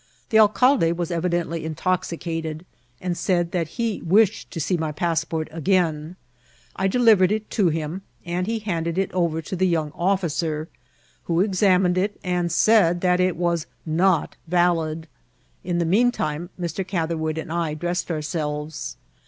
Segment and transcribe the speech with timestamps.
[0.31, 2.65] The alcalde was evidently intoxicated,
[2.99, 6.15] and said that he wished to see my passport again.
[6.75, 10.69] I delivered it to him, and he handed it over to the young officer,
[11.25, 15.07] who exam ined it, and said that it was not valid.
[15.63, 16.83] In the mean time, Mr.
[16.87, 18.97] Catherwood and I dressed ourselves.